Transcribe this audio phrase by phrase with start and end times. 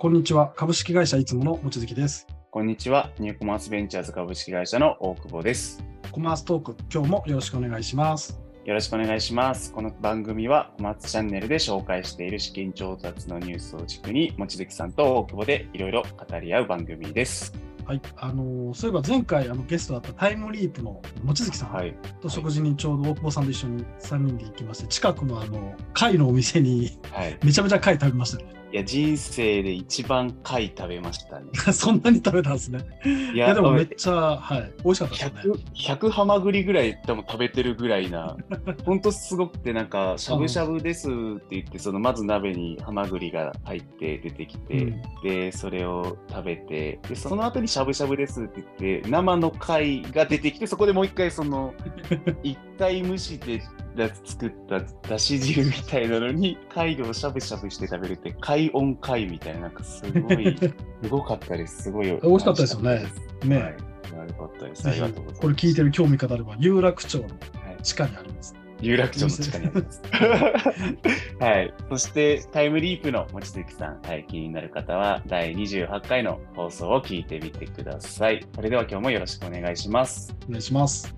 [0.00, 0.52] こんにちは。
[0.54, 2.28] 株式会社いつもの望月です。
[2.52, 3.10] こんにちは。
[3.18, 5.82] ニューコマースベンチャーズ株式会社の大久保です。
[6.12, 8.40] コマーストーク、今日もよろしくお願いします。
[8.64, 9.72] よろしくお願いします。
[9.72, 17.52] この番組はコマーツチャンネルで紹介している資金調達のニュースを軸に、望月さんと大久保でいろいろ語り合う番組です。
[17.84, 18.00] はい。
[18.18, 21.92] あのーそういえば前回あのゲストだったタイムリープの望月さんはい。
[22.20, 27.36] と食事にちょうど大久保さんと一緒に3人で行きまして、近くのあの貝のお店にはい。
[27.42, 28.57] めちゃめちゃ貝食べましたね。
[28.70, 31.46] いや、人生で一番貝食べましたね。
[31.72, 32.80] そんなに食べたんですね。
[33.04, 35.54] いいや、でもめっちゃ、はい、美味しかったですね。
[35.74, 38.36] 100, 100ハマグリぐらい多分食べてるぐらいな、
[38.84, 41.12] ほんとすごくて、なんか、しゃぶしゃぶですっ
[41.48, 51.74] て言って、そのまず鍋にハマグリが入って出てきて、うんで、それを食べて、で、その後にしゃぶしゃぶですって言って、生の貝が出てきて、そこでもう一回その、
[52.42, 53.62] 一回蒸して
[54.06, 60.56] 作っただし汁みたいなのに、貝をしゃぶしゃぶして食べるって、貝オン貝みたいな、なんかすごい、
[61.02, 61.84] すごかったです。
[61.84, 62.06] すごい。
[62.06, 63.06] 美美味しかったですよね
[63.44, 63.88] ねはい。
[64.28, 64.88] よかったです。
[64.88, 65.40] ありがとうございます。
[65.40, 68.54] これ聞いてる興味方あれば、有楽町のはい地下にあります。
[68.80, 70.02] 有楽町の地下にあります。
[71.40, 71.74] はい。
[71.90, 78.46] そして、タイムリープの望月さん、はい、気になる方は、第28回の放送を聞いてみてください。
[78.54, 80.34] それでは今日もよろしくお願いします。
[80.48, 81.14] お願いします。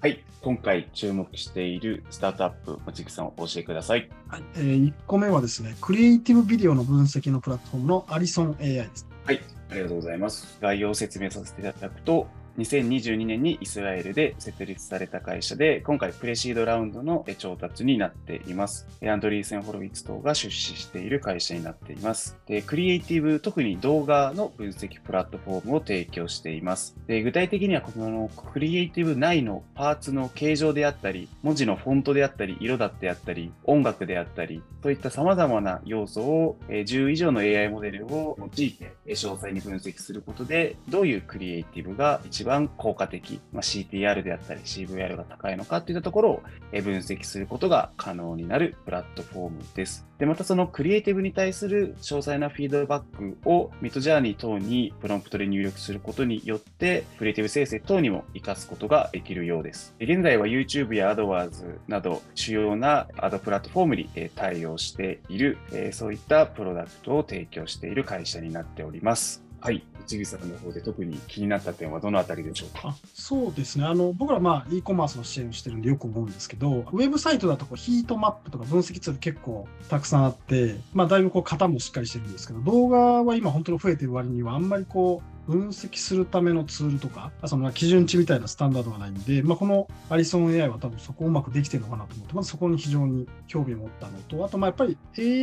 [0.00, 0.24] はい。
[0.44, 4.10] 今回注目しているスタートアップ、望月さんお教えください。
[4.28, 9.08] はいえー、1個目はですね、クリエイティブビデオの分析のプラットフォームのアリソン AI です。
[9.24, 9.40] はい。
[9.70, 10.58] ありがとうございます。
[10.60, 12.26] 概要を説明させていただくと、
[12.58, 18.86] 2022年にイスラエルで設立された会社で、今回プレシードラウンドの調達になっています。
[19.04, 22.38] アンドリーセン・ホロウィッツ等が出資している会社になっています。
[22.46, 26.96] でクリエイティブ、特に動画の分析プラットフォームを提供しています。
[27.06, 42.43] で具体的には、このクリエイティブ内のパーツの形状であったり、文字のフォントであったり、色だってあったり、音楽であったり、そういった様々な要素を10以上の AI モデルを用いて詳細に分析することで、どういうクリエイティブが一番
[42.76, 50.06] 効果的、まあ、CTR であったり CVR が高いのかといったところを分析することが可能になるプラットフォームです。
[50.18, 59.94] で、またそのクリエイティブに対する詳細なフィードバックをミッドジャーニー等にプロンプトで入力することによって、クリエイティブ生成等にも活かすことができるようです。
[59.98, 65.58] 現在は YouTube や AdWords など主要なアドプラットフォームに対応している、
[65.92, 69.43] そういったプロダクトを提供している会社になっております。
[69.64, 69.82] はい。
[70.04, 72.94] 内木さんの方で特に気になった点はどのあたりでしょうか？
[73.14, 94.96] そうですねあの僕らまあ e コマースの支援をしてるんでよく思うんですけどウェブサイトだとこうヒートマップとか分析ツール結構たくさんあって、まあ、だいぶこう型もしっかりしてるんですけど動画は今本当に増えてる割にはあんまりこう分析するためのツールとかその基準値みたいなスタンダードがないんで、まあ、このアリソン AI は多分そこをうまくできてるのかなと思ってまずそこに非常に興味を持ったのとあとまあやっぱり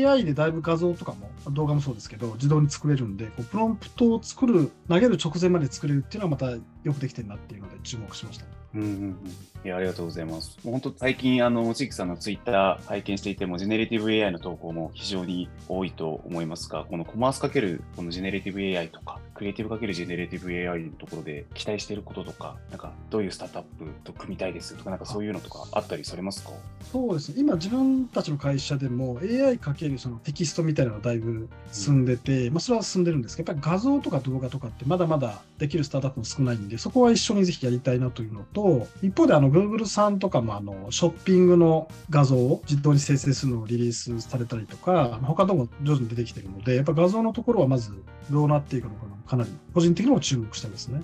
[0.06, 6.62] AI でだいぶ画像とかも動画もそうですけど自動に作れるんでこうプロンプトを作る投げる直前まで作れるっていうのはまたよ
[6.94, 8.46] くできてるなっていうので注目しました。
[8.74, 9.18] うんうんうん。
[9.66, 10.58] いや、ありがとうございます。
[10.64, 26.52] もう本当、最近、あの、もちきさんのツイッター拝見していても、ジェネレティブ AI の投稿も非常に多いと思いますが、このコマースかける、このジェネレティブ AI とか、クリエイティブかけるジェネレティブ AI のところで期待していることとか、なんか、どういうスタートアップと組みたいですとか、なんかそういうのとかあったりされますか？
[26.92, 27.36] そうですね。
[27.40, 47.92] 今自分たちの会社でも AI かけるそのテキストみたいなのがだいぶ進んでて、まあ、それは進んでるんですけどやっぱり画像とか動画とかってまだまだできるスタートアップも少ないんでそこは一緒にぜひやりたいなというのと一方であの Google さんとかもあのショッピングの画像を自動に生成するのをリリースされたりとか他のも徐々に出てきてるのでやっぱ画像のところはまず
[48.30, 51.02] どうなっていくのかなかなり個人的にも注目したいですね。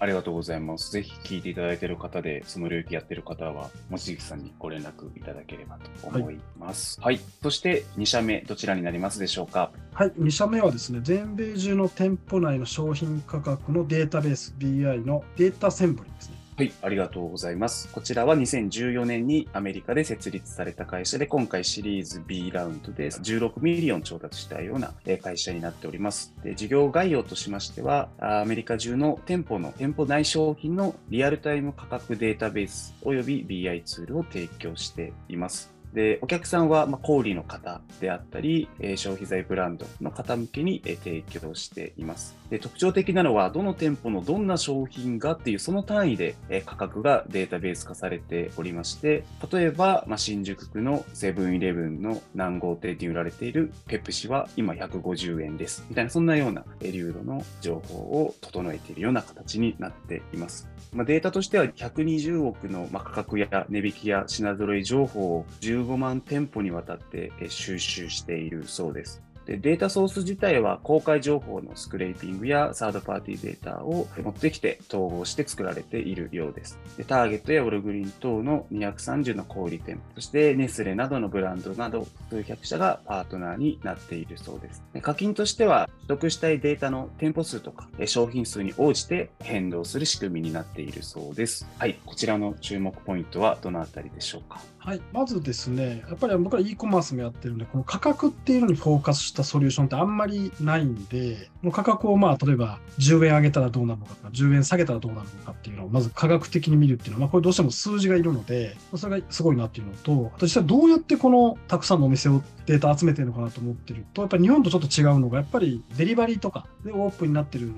[0.00, 0.90] ありがとうございます。
[0.90, 7.00] ぜひ聞いていただいている方で、その領域やっている方は、望月さんにご連絡いただければと思います。
[7.00, 7.20] はい。
[7.40, 9.70] そして、2社目、どちらになりますでしょうか？
[9.92, 16.41] はい、2社目はですね、全米中の店舗内の商品価格のデータベース BI のデータセンブリですね。
[16.62, 17.88] はい、ありがとうございます。
[17.88, 26.32] こちらは2014年にアメリカで設立された会社で、今回シリーズ B ラウンドで16ミリオン調達したような会社になっております。
[26.44, 35.71] で事業概要としましては、アメリカ中の店舗の店舗内商品のリアルタイム価格データベースおよび BI ツールを提供しています。
[35.92, 42.36] で、お客さんは、ま、小売の方であったり、え消費財ブランドの方向けに、え提供しています。
[42.50, 55.84] で、特徴的なのは、どの店舗のどんな商品がっていう、その単位で、え価格がデータベース化されておりまして、例えば、ま、新宿区のセブンイレブンの何号店に売られているペプシは今150円です。
[55.90, 60.68] みたいな、そんなようなえー流度の情報を整えているような形になっています。
[60.92, 65.46] ま、データとしては120億のま価格や値引きや品揃え情報を
[65.82, 69.22] 15万店舗にわたって収集しているそうです。
[69.44, 76.78] でデータソース自体は公開情報のスクレーピングやサードパーティーデータを持ってきて統合して作られているようです。
[76.96, 84.84] でターゲットやオルグリン等の230の小売店、そしてネスレなどのブランドなど数百社がパートナーになっているそうです。
[84.92, 91.66] で課金としては取得したいデータの店舗数とか商品数に応じて変動する仕組みになっているそうです。
[91.80, 94.60] はい、こちらの注目ポイントはどのあたりでしょうか？
[94.84, 117.72] はい、まずですね、やっぱり僕ら e コマースもやってるんで、この価格っていうのにフォーカスしたソリューションってあんまりないんで、この価格をまあ、例えば10円上げたらどうなるのかとか、10円下げたらどうなるのかっていうのを、まず科学的に見るっていうのは、まあ、これどうしても数字がいるので、それがすごいなっていうのと、あと実際どうやってこのたくさんのお店をデータ集めてるのかなと思ってると、やっぱり日本とちょっと違うのが、やっぱりデリバリーとかでオープンになってる、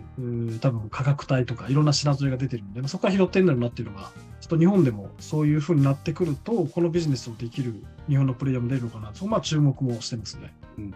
[0.63, 4.11] 多分価格帯とかいろんな品添えが出てるんで、ま、そこから拾ってるんだろうなっていうのが、
[4.41, 7.75] ちょっと日本でもそういうふうになってくると、このビジネスをできる
[8.09, 10.55] 日本のプレイヤーも出るのかなと、まあ、注目もしてますね。
[10.79, 10.95] うんうん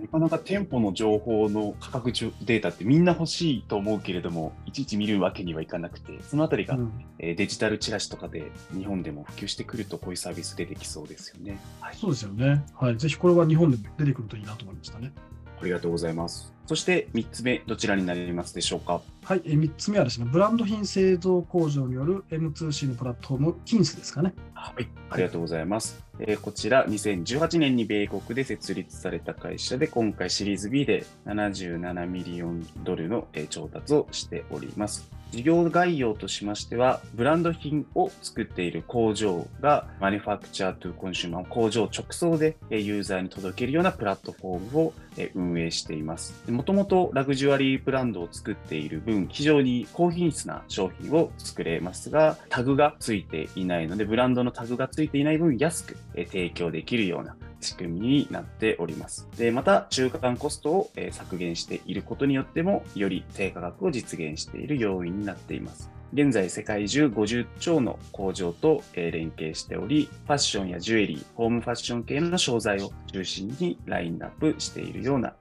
[0.00, 11.60] なかなか店舗の情報の価格データってみんな欲しいと思うけれども、いちいち見るわけにはいかなくて、そのあたりが、うん、えデジタルチラシとかで日本でも普及してくると、こういうサービス出てきそうですよね。
[11.82, 12.64] はい、そうですよね。
[12.74, 12.96] はい。
[12.96, 15.12] ぜひこれは日本でも出てくるといいなと思いましたね。
[15.60, 16.55] ありがとうございます。
[16.66, 19.00] そして3つ目、どちらになりますでしょうか？
[19.24, 24.34] はい、え3つ目はですね、ブランド品製造工場による M2C のプラットフォーム、キンスですかね。
[24.54, 26.04] はい、ありがとうございます。
[26.18, 35.10] えー、こちら、2018年に米国で設立された会社で、今回シリーズ B で77ミリオンドルの、えー、調達をしております。
[35.32, 44.92] 事業概要としましては、ブランド品を作っている工場が、マニファクチャートゥコンシューマー工場直送でユーザーに届けるようなプラットフォームを
[45.34, 46.32] 運営しています。
[46.56, 59.28] もともとラグジュアリーブランドを作っている分、非常に高品質な商品を作れますが、タグがついていないので、ブランドのタグがついていない分、安く提供できるような仕組みになっております。
[59.36, 65.95] で、また、中間コストを削減していることによっても、より低価格を実現している要因になっています。
[66.12, 75.34] 現在世界中50兆の工場と連携しており、ファッションやジュエリー、ホームファッション系の商材を中心にラインナップしているような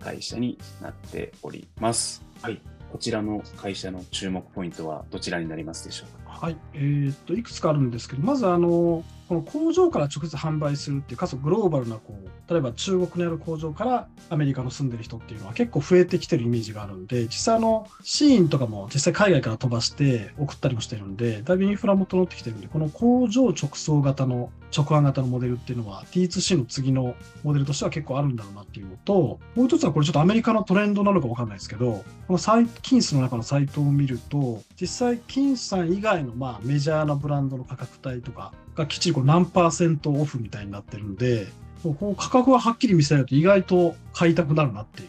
[0.00, 2.24] 会社になっております。
[2.40, 2.60] はい。
[2.90, 6.46] こちらの会社の注目ポイントはどちらになりますでしょうか？
[6.46, 6.56] はい。
[6.74, 41.48] えー、っと、いくつかあるんですけど、まずあの、この工場から直接販売するっていう、かつグローバルなこう、例えば中国にある工場からアメリカの住んでる人っていうのは結構増えてきてるイメージがあるんで、実際あの、シーンとかも実際海外から飛ばして送ったりもしてるんで、だいぶインフラも整ってきてるんで、この工場直送型の直販型のモデルっていうのは T2C の次のモデルとしては結構あるんだろうなっていうのと、もう一つはこれちょっとアメリカのトレンドなのかわかんないですけど、このサイキンスの中のサイトを見ると、実際キンスさん以外のまあメジャーなブランドの価格帯とかがきっちりこう何パーセントオフみたいになってるんで、
[41.82, 45.06] こう価格ははっきり見せられると意外と買いたくなるなってい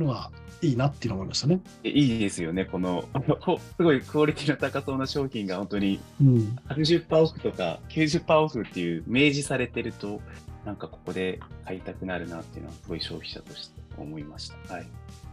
[0.00, 0.30] うのが
[0.60, 1.60] いいなっていうのを思いましたね。
[1.84, 3.04] いいですよね、 この
[3.76, 6.00] すごいクオリティの高そうな商品が本当に
[6.68, 10.20] 80%オフとか90%オフっていう明示されてると、
[10.64, 14.74] なんかここで買いたくなるなっていうのは、すごい消費者として思いました。
[14.74, 14.86] はい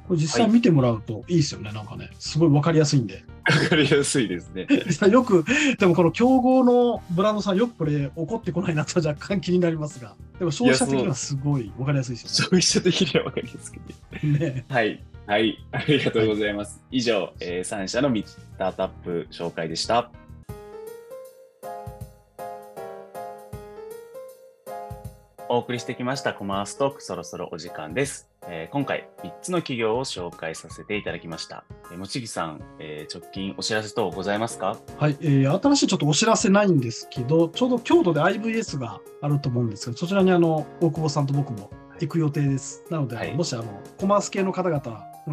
[0.07, 3.23] これ実際見てもらうといいですよね、はい、なんかね、すごい分かりやすいんで。
[3.45, 4.67] 分かりやすいですね。
[5.11, 5.43] よく、
[5.77, 12.35] でもこの競合のブランドさん、よくこれ、怒ってこないなと若干気になりますが、でも消費者的にはすごい分かりやすいですよね。
[12.35, 14.27] 消費者的には分かりやすくて。
[14.27, 15.03] ね、はい。
[15.27, 16.77] はい、ありがとうございます。
[16.77, 20.11] はい、以上、えー、3社のスタートアップ紹介でした。
[25.47, 28.34] お送りしてきましたコマーストークそろそろお時間です。
[28.47, 31.65] えー、今回3つの企業を紹介させていただきました。
[31.91, 34.77] えー、もちぎさん、えー、直近お知らせ等ございますか？
[34.97, 42.83] はい、えー、新しいちょっとお知らせないんですけど、ちょうど京都で IVS があると思うんですけど、そちらにあの大久保さんと僕も行く予定です。
[42.89, 44.81] なので、はい、もしあのコマース系の方々、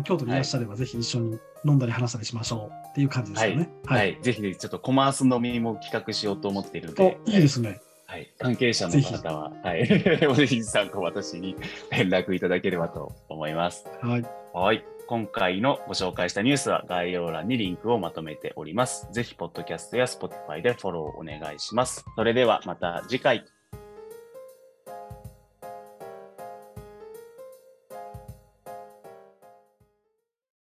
[0.04, 3.71] 京都にいらっしゃれば、ぜひ一緒に飲んだり話したりしましょうっていう感じですよね。
[3.85, 7.19] はい、はい、ぜひぜひちょっとコマース飲みも企画しようと思っているので。
[7.26, 7.81] いいですね。
[8.12, 9.88] はい、関係者の方は、はい、
[10.28, 11.57] おぜひ参考私に
[11.90, 13.87] 連絡いただければと思います。
[14.02, 14.25] はい。
[14.52, 14.85] はい。
[15.07, 19.09] 今回のご紹介したニュースは概要欄にリンクをまとめております。
[19.12, 22.04] ぜひ、ポッドキャストや Spotify でフォローお願いします。
[22.14, 23.47] それではまた次回。